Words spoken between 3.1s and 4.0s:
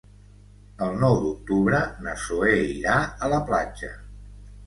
a la platja.